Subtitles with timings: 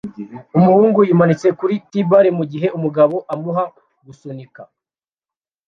[0.57, 3.63] Umuhungu yimanitse kuri t-bar mugihe umugabo amuha
[4.05, 4.61] gusunika